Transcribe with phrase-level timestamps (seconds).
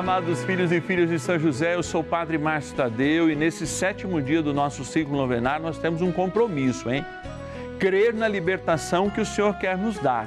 [0.00, 3.66] amados filhos e filhas de São José, eu sou o Padre Márcio Tadeu e nesse
[3.66, 7.04] sétimo dia do nosso ciclo novenário nós temos um compromisso, hein?
[7.78, 10.26] Crer na libertação que o Senhor quer nos dar.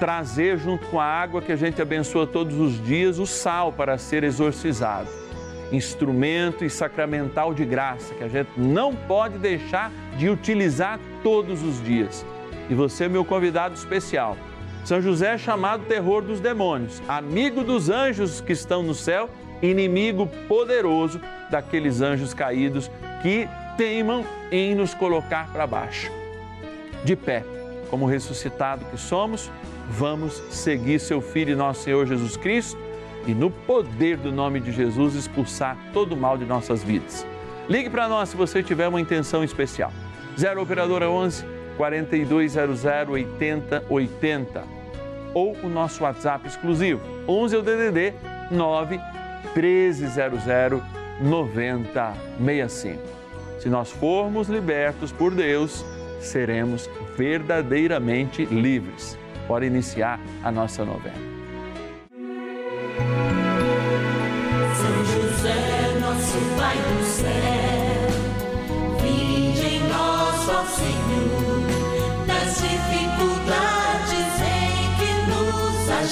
[0.00, 3.96] Trazer junto com a água que a gente abençoa todos os dias o sal para
[3.96, 5.08] ser exorcizado.
[5.70, 11.80] Instrumento e sacramental de graça que a gente não pode deixar de utilizar todos os
[11.80, 12.26] dias.
[12.68, 14.36] E você é meu convidado especial
[14.86, 19.28] são José é chamado terror dos demônios, amigo dos anjos que estão no céu,
[19.60, 22.88] inimigo poderoso daqueles anjos caídos
[23.20, 26.08] que teimam em nos colocar para baixo.
[27.02, 27.44] De pé,
[27.90, 29.50] como ressuscitado que somos,
[29.90, 32.78] vamos seguir seu Filho e nosso Senhor Jesus Cristo
[33.26, 37.26] e, no poder do nome de Jesus, expulsar todo o mal de nossas vidas.
[37.68, 39.92] Ligue para nós se você tiver uma intenção especial.
[40.38, 41.44] 0 Operadora 11
[41.76, 44.75] 4200 8080
[45.36, 48.14] ou o nosso WhatsApp exclusivo 11 é o DDD
[48.50, 48.98] 9
[49.54, 50.82] 1300
[51.20, 53.02] 9065.
[53.60, 55.84] Se nós formos libertos por Deus,
[56.20, 56.88] seremos
[57.18, 59.18] verdadeiramente livres.
[59.46, 61.16] Bora iniciar a nossa novena.
[64.74, 68.08] São José, nosso Pai do céu,
[69.02, 73.05] vinde em nós, ó Senhor, das dificuldades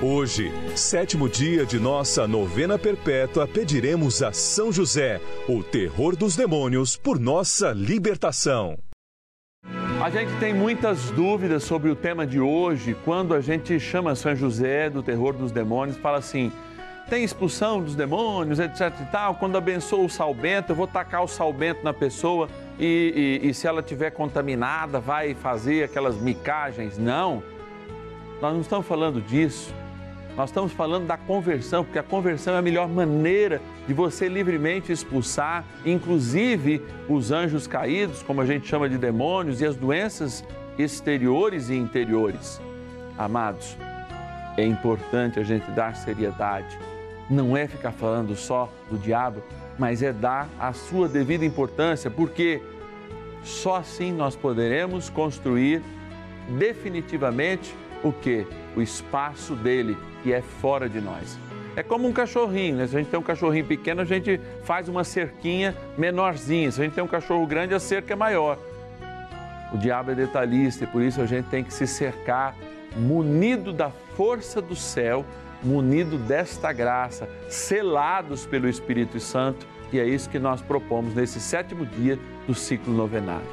[0.00, 6.96] Hoje, sétimo dia de nossa novena perpétua, pediremos a São José, o terror dos demônios,
[6.96, 8.78] por nossa libertação.
[10.00, 14.36] A gente tem muitas dúvidas sobre o tema de hoje, quando a gente chama São
[14.36, 16.52] José do terror dos demônios, fala assim:
[17.10, 19.34] tem expulsão dos demônios, etc e tal.
[19.34, 22.48] Quando abençoa o sal bento, eu vou tacar o sal bento na pessoa
[22.78, 26.96] e, e, e se ela tiver contaminada, vai fazer aquelas micagens.
[26.96, 27.42] Não,
[28.40, 29.74] nós não estamos falando disso.
[30.38, 34.92] Nós estamos falando da conversão, porque a conversão é a melhor maneira de você livremente
[34.92, 40.44] expulsar, inclusive os anjos caídos, como a gente chama de demônios, e as doenças
[40.78, 42.60] exteriores e interiores.
[43.18, 43.76] Amados,
[44.56, 46.78] é importante a gente dar seriedade.
[47.28, 49.42] Não é ficar falando só do diabo,
[49.76, 52.62] mas é dar a sua devida importância, porque
[53.42, 55.82] só assim nós poderemos construir
[56.56, 58.46] definitivamente o que?
[58.76, 61.38] O espaço dele que é fora de nós.
[61.76, 62.86] É como um cachorrinho, né?
[62.86, 66.70] Se a gente tem um cachorrinho pequeno, a gente faz uma cerquinha menorzinha.
[66.72, 68.58] Se a gente tem um cachorro grande, a cerca é maior.
[69.72, 72.56] O diabo é detalhista e por isso a gente tem que se cercar
[72.96, 75.24] munido da força do céu,
[75.62, 81.86] munido desta graça, selados pelo Espírito Santo, e é isso que nós propomos nesse sétimo
[81.86, 83.46] dia do ciclo novenário.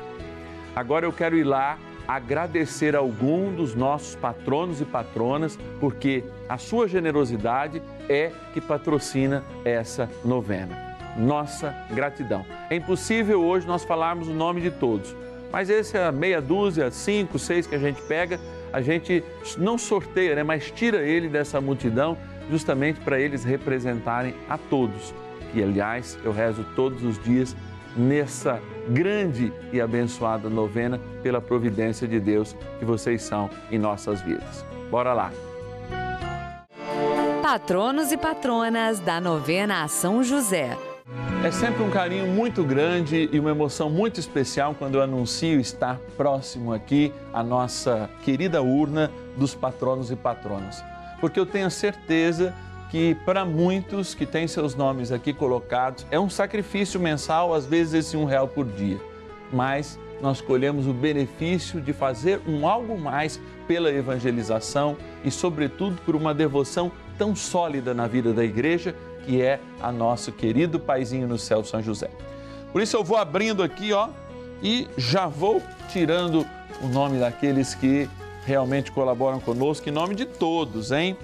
[0.76, 6.88] Agora eu quero ir lá agradecer algum dos nossos patronos e patronas, porque a sua
[6.88, 10.96] generosidade é que patrocina essa novena.
[11.18, 12.46] Nossa gratidão.
[12.70, 15.16] É impossível hoje nós falarmos o nome de todos,
[15.52, 18.40] mas esse é meia dúzia, cinco, seis que a gente pega,
[18.74, 19.24] a gente
[19.58, 22.18] não sorteia, né, mas tira ele dessa multidão
[22.50, 25.14] justamente para eles representarem a todos.
[25.54, 27.56] E aliás, eu rezo todos os dias
[27.96, 34.66] nessa grande e abençoada novena pela providência de Deus que vocês são em nossas vidas.
[34.90, 35.32] Bora lá!
[37.42, 40.78] Patronos e patronas da novena a São José.
[41.44, 46.00] É sempre um carinho muito grande e uma emoção muito especial quando eu anuncio estar
[46.18, 50.84] próximo aqui a nossa querida urna dos patronos e patronas.
[51.22, 52.52] Porque eu tenho certeza
[52.96, 57.94] que para muitos que têm seus nomes aqui colocados, é um sacrifício mensal, às vezes
[57.94, 58.98] esse um real por dia.
[59.52, 63.38] Mas nós colhemos o benefício de fazer um algo mais
[63.68, 64.96] pela evangelização
[65.26, 68.96] e, sobretudo, por uma devoção tão sólida na vida da igreja
[69.26, 72.10] que é a nosso querido paizinho no céu, São José.
[72.72, 74.08] Por isso eu vou abrindo aqui, ó,
[74.64, 75.62] e já vou
[75.92, 76.46] tirando
[76.82, 78.10] o nome daqueles que
[78.46, 81.18] realmente colaboram conosco, em nome de todos, hein?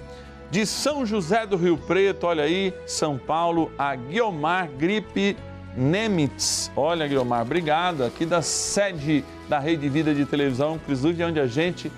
[0.52, 5.34] De São José do Rio Preto, olha aí, São Paulo, a Guiomar Gripe
[5.74, 6.70] Nemitz.
[6.76, 8.04] Olha, Guiomar, obrigado.
[8.04, 11.90] Aqui da sede da Rede Vida de Televisão, inclusive onde a gente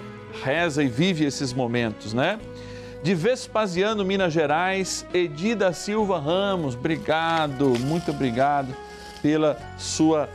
[0.44, 2.38] reza e vive esses momentos, né?
[3.02, 8.68] De Vespasiano, Minas Gerais, Edida Silva Ramos, obrigado, muito obrigado
[9.20, 10.28] pela sua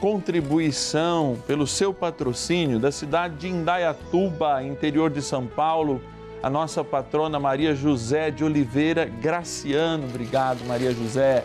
[0.00, 2.80] contribuição, pelo seu patrocínio.
[2.80, 6.02] Da cidade de Indaiatuba, interior de São Paulo,
[6.42, 11.44] a nossa patrona Maria José de Oliveira Graciano, obrigado, Maria José.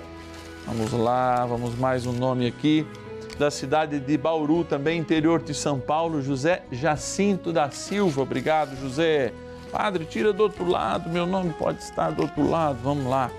[0.66, 2.86] Vamos lá, vamos mais um nome aqui.
[3.38, 9.32] Da cidade de Bauru, também interior de São Paulo, José Jacinto da Silva, obrigado, José.
[9.72, 13.32] Padre, tira do outro lado, meu nome pode estar do outro lado, vamos lá.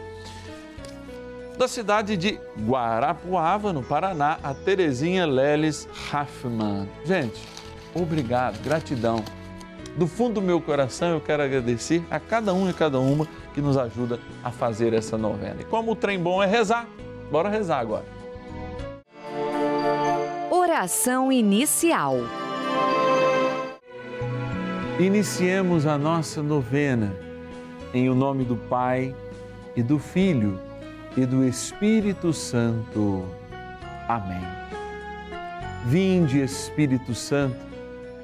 [1.58, 6.88] Da cidade de Guarapuava, no Paraná, a Terezinha Leles Raffman.
[7.05, 7.46] Gente,
[7.94, 9.23] obrigado, gratidão.
[9.97, 13.61] Do fundo do meu coração eu quero agradecer a cada um e cada uma que
[13.61, 15.57] nos ajuda a fazer essa novena.
[15.61, 16.89] E como o trem bom é rezar,
[17.31, 18.05] bora rezar agora.
[20.51, 22.17] Oração inicial.
[24.99, 27.15] Iniciemos a nossa novena
[27.93, 29.15] em o nome do Pai
[29.75, 30.59] e do Filho
[31.17, 33.25] e do Espírito Santo.
[34.09, 34.43] Amém.
[35.87, 37.57] Vinde, Espírito Santo,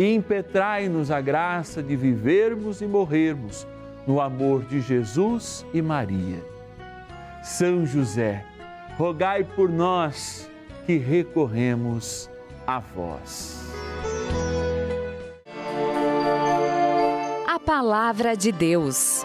[0.00, 3.66] e impetrai-nos a graça de vivermos e morrermos
[4.06, 6.42] no amor de Jesus e Maria.
[7.42, 8.42] São José,
[8.96, 10.50] rogai por nós
[10.86, 12.30] que recorremos
[12.66, 13.60] a vós.
[17.46, 19.22] A palavra de Deus.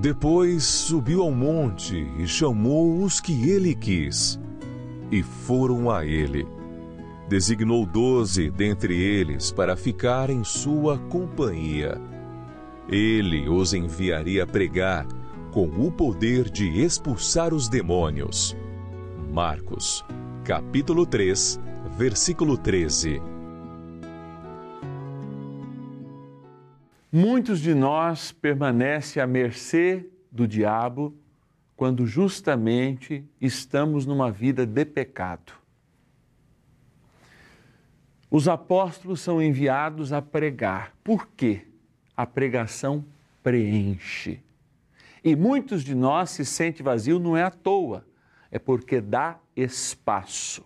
[0.00, 4.40] Depois subiu ao monte e chamou os que ele quis,
[5.08, 6.59] e foram a ele.
[7.30, 11.96] Designou doze dentre eles para ficar em sua companhia.
[12.88, 15.06] Ele os enviaria pregar
[15.52, 18.56] com o poder de expulsar os demônios.
[19.32, 20.04] Marcos,
[20.44, 21.60] capítulo 3,
[21.96, 23.22] versículo 13.
[27.12, 31.14] Muitos de nós permanecem à mercê do diabo
[31.76, 35.59] quando justamente estamos numa vida de pecado.
[38.30, 40.94] Os apóstolos são enviados a pregar.
[41.02, 41.62] Por quê?
[42.16, 43.04] A pregação
[43.42, 44.40] preenche.
[45.24, 48.06] E muitos de nós se sente vazio não é à toa,
[48.48, 50.64] é porque dá espaço.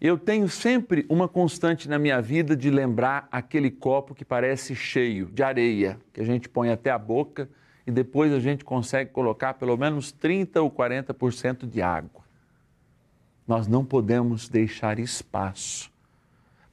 [0.00, 5.26] Eu tenho sempre uma constante na minha vida de lembrar aquele copo que parece cheio
[5.26, 7.48] de areia, que a gente põe até a boca
[7.86, 12.22] e depois a gente consegue colocar pelo menos 30 ou 40% de água.
[13.46, 15.90] Nós não podemos deixar espaço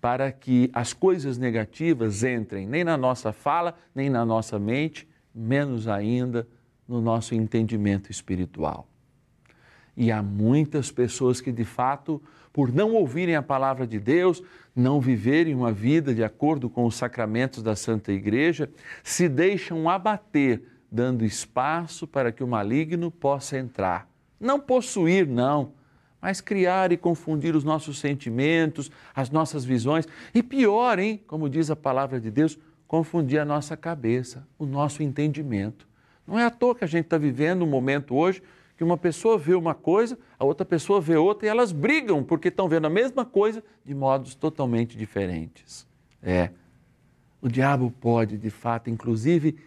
[0.06, 5.88] para que as coisas negativas entrem nem na nossa fala, nem na nossa mente, menos
[5.88, 6.48] ainda
[6.88, 8.88] no nosso entendimento espiritual.
[9.98, 12.22] E há muitas pessoas que, de fato,
[12.54, 14.44] por não ouvirem a palavra de Deus,
[14.76, 18.70] não viverem uma vida de acordo com os sacramentos da Santa Igreja,
[19.04, 24.08] se deixam abater, dando espaço para que o maligno possa entrar.
[24.40, 25.74] Não possuir, não,
[26.26, 30.08] mas criar e confundir os nossos sentimentos, as nossas visões.
[30.34, 35.04] E pior, hein, como diz a palavra de Deus, confundir a nossa cabeça, o nosso
[35.04, 35.88] entendimento.
[36.26, 38.42] Não é à toa que a gente está vivendo um momento hoje
[38.76, 42.48] que uma pessoa vê uma coisa, a outra pessoa vê outra e elas brigam porque
[42.48, 45.86] estão vendo a mesma coisa de modos totalmente diferentes.
[46.24, 46.50] É.
[47.40, 49.60] O diabo pode, de fato, inclusive,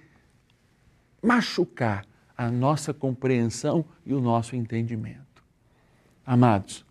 [1.23, 2.05] machucar
[2.37, 5.28] a nossa compreensão e o nosso entendimento.
[6.31, 6.85] Amados,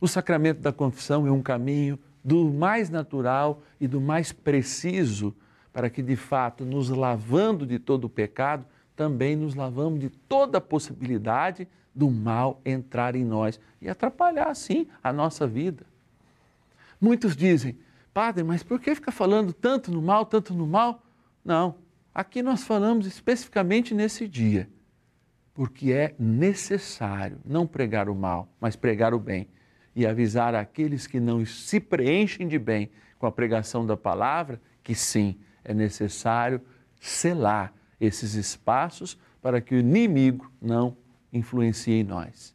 [0.00, 5.32] o sacramento da confissão é um caminho do mais natural e do mais preciso
[5.72, 10.58] para que, de fato, nos lavando de todo o pecado, também nos lavamos de toda
[10.58, 15.86] a possibilidade do mal entrar em nós e atrapalhar, sim, a nossa vida.
[17.00, 17.78] Muitos dizem,
[18.12, 21.04] Padre, mas por que fica falando tanto no mal, tanto no mal?
[21.44, 21.76] Não,
[22.12, 24.68] aqui nós falamos especificamente nesse dia,
[25.56, 29.48] porque é necessário não pregar o mal, mas pregar o bem
[29.94, 34.94] e avisar aqueles que não se preenchem de bem com a pregação da palavra que
[34.94, 35.34] sim,
[35.64, 36.60] é necessário
[37.00, 40.94] selar esses espaços para que o inimigo não
[41.32, 42.54] influencie em nós.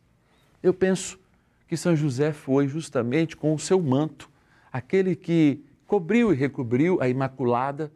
[0.62, 1.20] Eu penso
[1.68, 4.30] que São José foi justamente com o seu manto,
[4.72, 7.92] aquele que cobriu e recobriu a Imaculada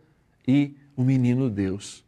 [0.48, 2.04] e o menino Deus,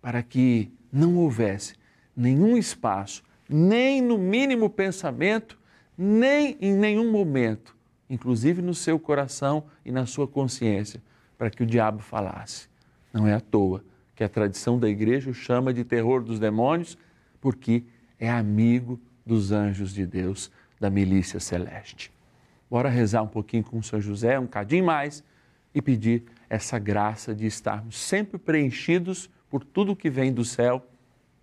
[0.00, 1.74] para que não houvesse
[2.16, 5.58] nenhum espaço, nem no mínimo pensamento,
[5.96, 7.76] nem em nenhum momento,
[8.08, 11.02] inclusive no seu coração e na sua consciência,
[11.36, 12.68] para que o diabo falasse.
[13.12, 16.96] Não é à toa que a tradição da igreja o chama de terror dos demônios,
[17.40, 17.84] porque
[18.18, 22.12] é amigo dos anjos de Deus, da milícia celeste.
[22.70, 25.22] Bora rezar um pouquinho com São José, um cadinho mais,
[25.74, 30.86] e pedir essa graça de estarmos sempre preenchidos por tudo que vem do céu,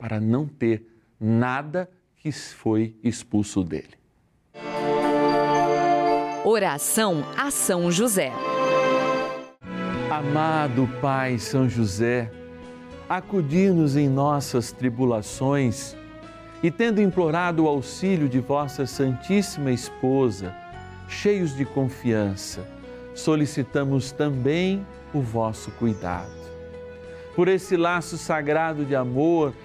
[0.04, 0.86] para não ter
[1.18, 3.94] nada que foi expulso dele.
[6.44, 8.34] Oração a São José.
[10.12, 12.30] Amado Pai São José,
[13.08, 15.96] acudir-nos em nossas tribulações
[16.62, 20.54] e, tendo implorado o auxílio de vossa Santíssima Esposa,
[21.08, 22.68] cheios de confiança,
[23.16, 26.44] solicitamos também o vosso cuidado.
[27.38, 29.54] Por esse laço sagrado de amor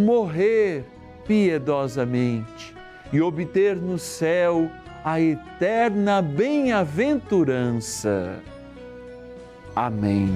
[0.00, 0.84] morrer
[1.26, 2.74] piedosamente
[3.12, 4.70] e obter no céu
[5.04, 8.40] a eterna bem-aventurança.
[9.76, 10.34] Amém.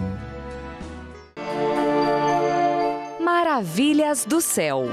[3.20, 4.86] Maravilhas do céu.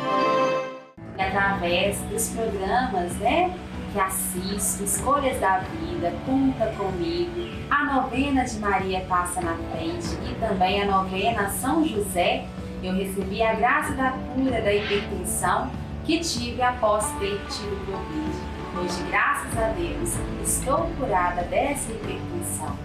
[1.17, 3.55] E através dos programas, né?
[3.93, 10.33] Que assisto, Escolhas da Vida, Conta Comigo, a novena de Maria Passa na Frente e
[10.35, 12.45] também a novena São José,
[12.83, 15.69] eu recebi a graça da cura da hipertensão
[16.03, 18.51] que tive após ter tido Covid.
[18.77, 22.75] Hoje, graças a Deus, estou curada dessa hipertensão.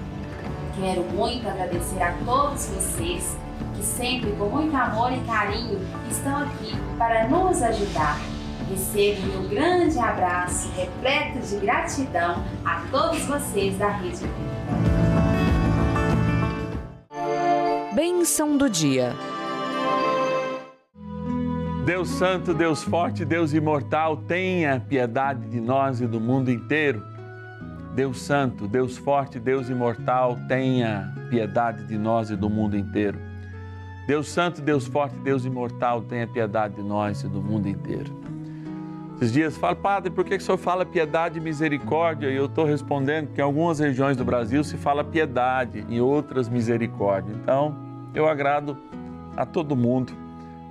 [0.78, 3.38] Quero muito agradecer a todos vocês
[3.74, 8.18] que sempre com muito amor e carinho estão aqui para nos ajudar.
[8.68, 14.56] Recebo meu grande abraço repleto de gratidão a todos vocês da Rede Vida.
[17.94, 19.14] Bênção do dia.
[21.86, 27.00] Deus Santo, Deus Forte, Deus Imortal, tenha piedade de nós e do mundo inteiro.
[27.94, 33.20] Deus Santo, Deus Forte, Deus Imortal, tenha piedade de nós e do mundo inteiro.
[34.04, 38.12] Deus Santo, Deus Forte, Deus Imortal, tenha piedade de nós e do mundo inteiro.
[39.14, 42.28] Esses dias falo, Padre, por que o senhor fala piedade e misericórdia?
[42.28, 46.48] E eu estou respondendo que em algumas regiões do Brasil se fala piedade, em outras
[46.48, 47.32] misericórdia.
[47.32, 47.76] Então,
[48.12, 48.76] eu agrado
[49.36, 50.25] a todo mundo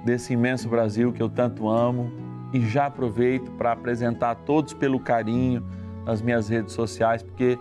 [0.05, 2.11] desse imenso Brasil que eu tanto amo
[2.53, 5.65] e já aproveito para apresentar a todos pelo carinho
[6.05, 7.57] nas minhas redes sociais, porque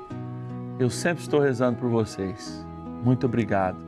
[0.79, 2.65] eu sempre estou rezando por vocês.
[3.03, 3.79] Muito obrigado.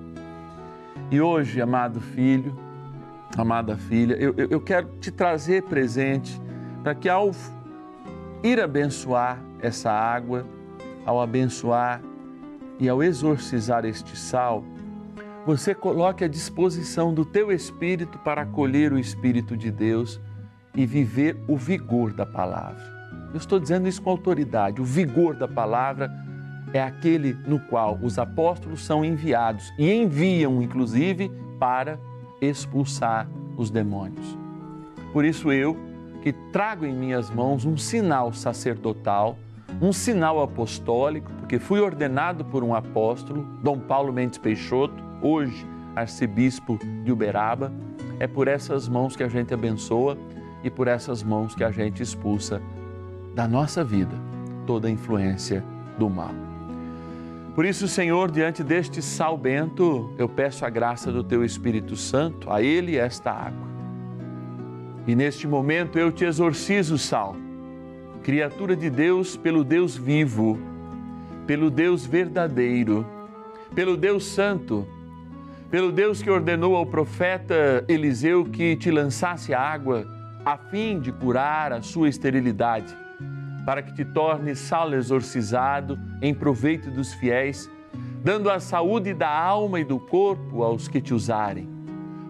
[1.10, 2.58] E hoje, amado filho,
[3.36, 6.40] amada filha, eu, eu, quero te trazer presente
[6.82, 7.30] para que ao
[8.42, 10.46] ir abençoar essa água,
[11.04, 12.00] ao abençoar
[12.80, 14.64] e ao exorcizar este sal,
[15.46, 20.20] você coloque à disposição do teu espírito para acolher o Espírito de Deus
[20.74, 22.82] e viver o vigor da palavra.
[23.32, 24.80] Eu estou dizendo isso com autoridade.
[24.80, 26.10] O vigor da palavra
[26.72, 31.96] é aquele no qual os apóstolos são enviados e enviam, inclusive, para
[32.40, 34.36] expulsar os demônios.
[35.12, 35.76] Por isso, eu
[36.22, 39.38] que trago em minhas mãos um sinal sacerdotal,
[39.80, 46.78] um sinal apostólico, porque fui ordenado por um apóstolo, Dom Paulo Mendes Peixoto, hoje arcebispo
[47.04, 47.72] de Uberaba.
[48.20, 50.16] É por essas mãos que a gente abençoa
[50.62, 52.60] e por essas mãos que a gente expulsa
[53.34, 54.14] da nossa vida
[54.66, 55.62] toda a influência
[55.98, 56.34] do mal.
[57.54, 62.50] Por isso, Senhor, diante deste sal bento, eu peço a graça do teu Espírito Santo,
[62.50, 63.66] a ele esta água.
[65.06, 67.34] E neste momento eu te exorcizo, sal,
[68.22, 70.58] criatura de Deus, pelo Deus vivo,
[71.46, 73.06] pelo Deus verdadeiro,
[73.74, 74.86] pelo Deus santo,
[75.70, 80.06] pelo Deus que ordenou ao profeta Eliseu que te lançasse a água
[80.44, 82.96] a fim de curar a sua esterilidade
[83.64, 87.68] para que te torne sal exorcizado em proveito dos fiéis,
[88.22, 91.68] dando a saúde da alma e do corpo aos que te usarem,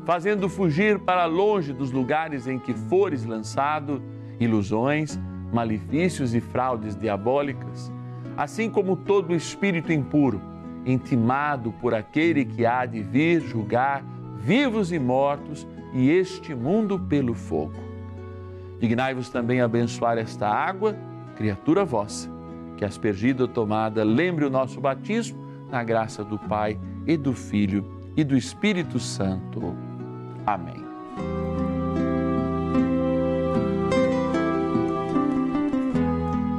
[0.07, 4.03] fazendo fugir para longe dos lugares em que fores lançado
[4.41, 5.21] ilusões,
[5.53, 7.93] malefícios e fraudes diabólicas,
[8.35, 10.41] assim como todo espírito impuro,
[10.87, 14.03] intimado por aquele que há de vir julgar
[14.39, 17.75] vivos e mortos e este mundo pelo fogo.
[18.79, 20.97] Dignai-vos também abençoar esta água
[21.37, 22.31] criatura vossa,
[22.77, 25.39] que aspergida ou tomada, lembre o nosso batismo
[25.71, 27.85] na graça do Pai e do Filho
[28.17, 29.77] e do Espírito Santo.
[30.47, 30.85] Amém.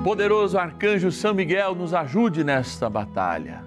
[0.03, 3.66] Poderoso arcanjo São Miguel, nos ajude nesta batalha.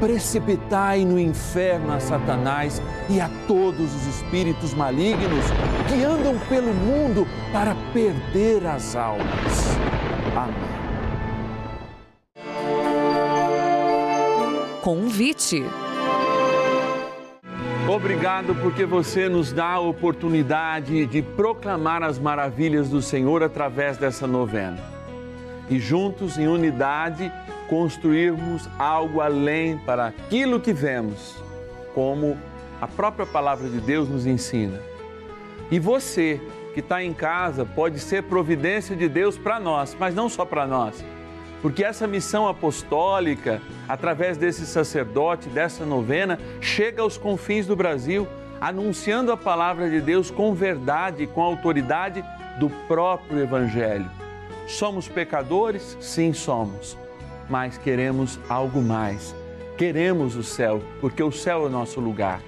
[0.00, 5.44] precipitai no inferno a Satanás e a todos os espíritos malignos
[5.88, 9.76] que andam pelo mundo para perder as almas.
[10.36, 10.76] Amém.
[14.82, 15.64] Convite.
[17.88, 24.26] Obrigado porque você nos dá a oportunidade de proclamar as maravilhas do Senhor através dessa
[24.26, 24.95] novena.
[25.68, 27.32] E juntos, em unidade,
[27.68, 31.34] construirmos algo além para aquilo que vemos,
[31.94, 32.36] como
[32.80, 34.80] a própria palavra de Deus nos ensina.
[35.70, 36.40] E você
[36.74, 40.66] que está em casa pode ser providência de Deus para nós, mas não só para
[40.66, 41.04] nós,
[41.62, 48.28] porque essa missão apostólica, através desse sacerdote, dessa novena, chega aos confins do Brasil,
[48.60, 52.24] anunciando a palavra de Deus com verdade com autoridade
[52.60, 54.08] do próprio Evangelho.
[54.66, 55.96] Somos pecadores?
[56.00, 56.98] Sim, somos,
[57.48, 59.32] mas queremos algo mais.
[59.78, 62.40] Queremos o céu, porque o céu é o nosso lugar.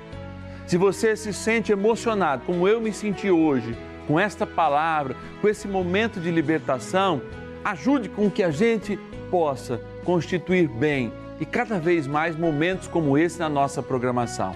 [0.66, 3.78] Se você se sente emocionado, como eu me senti hoje,
[4.08, 7.22] com esta palavra, com esse momento de libertação,
[7.64, 8.98] ajude com que a gente
[9.30, 14.52] possa constituir bem e cada vez mais momentos como esse na nossa programação.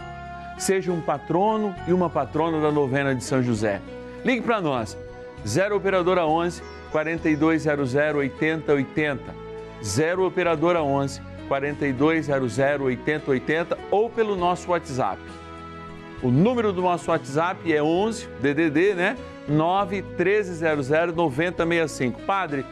[0.59, 3.81] Seja um patrono e uma patrona da novena de São José.
[4.25, 4.99] Ligue para nós,
[5.47, 9.43] 0 Operadora 11 4200 8080.
[9.83, 15.21] 0 Operadora 11 4200 8080 ou pelo nosso WhatsApp.
[16.23, 19.17] O número do nosso WhatsApp é 11 DDD, né?
[19.49, 22.23] 9 1300 9065.
[22.23, 22.65] Padre,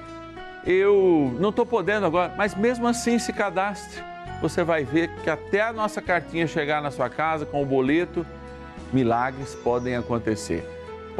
[0.64, 4.00] eu não estou podendo agora, mas mesmo assim se cadastre.
[4.40, 8.24] Você vai ver que até a nossa cartinha chegar na sua casa com o boleto,
[8.92, 10.64] milagres podem acontecer.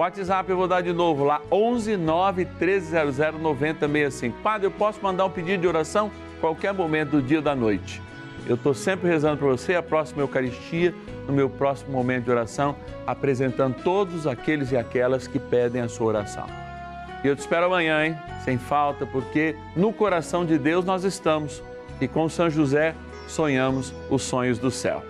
[0.01, 4.39] WhatsApp eu vou dar de novo lá, 11 9 1300 9065.
[4.43, 6.11] Padre, eu posso mandar um pedido de oração
[6.41, 8.01] qualquer momento do dia ou da noite.
[8.47, 10.95] Eu estou sempre rezando para você a próxima Eucaristia,
[11.27, 16.07] no meu próximo momento de oração, apresentando todos aqueles e aquelas que pedem a sua
[16.07, 16.47] oração.
[17.23, 18.17] E eu te espero amanhã, hein?
[18.43, 21.63] Sem falta, porque no coração de Deus nós estamos
[22.01, 22.95] e com São José
[23.29, 25.10] sonhamos os sonhos do céu.